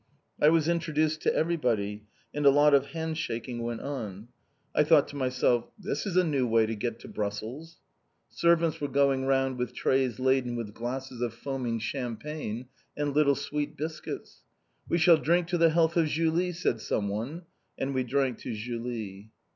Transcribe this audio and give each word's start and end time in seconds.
I 0.41 0.49
was 0.49 0.67
introduced 0.67 1.21
to 1.21 1.35
everybody, 1.35 2.05
and 2.33 2.43
a 2.43 2.49
lot 2.49 2.73
of 2.73 2.87
hand 2.87 3.19
shaking 3.19 3.61
went 3.61 3.81
on. 3.81 4.29
I 4.73 4.83
thought 4.83 5.07
to 5.09 5.15
myself, 5.15 5.65
"This 5.77 6.07
is 6.07 6.17
a 6.17 6.23
new 6.23 6.47
way 6.47 6.65
to 6.65 6.73
get 6.73 6.97
to 7.01 7.07
Brussels!" 7.07 7.77
Servants 8.27 8.81
were 8.81 8.87
going 8.87 9.25
round 9.25 9.59
with 9.59 9.75
trays 9.75 10.19
laden 10.19 10.55
with 10.55 10.73
glasses 10.73 11.21
of 11.21 11.35
foaming 11.35 11.77
champagne, 11.77 12.65
and 12.97 13.13
little 13.13 13.35
sweet 13.35 13.77
biscuits. 13.77 14.41
"We 14.89 14.97
shall 14.97 15.17
drink 15.17 15.45
to 15.49 15.59
the 15.59 15.69
health 15.69 15.95
of 15.95 16.07
Julie!" 16.07 16.53
said 16.53 16.81
someone. 16.81 17.43
And 17.77 17.93
we 17.93 18.03
drank 18.03 18.39
to 18.39 18.55
Julie. 18.55 19.29